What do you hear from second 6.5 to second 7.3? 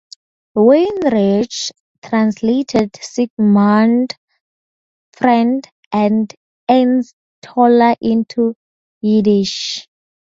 Ernst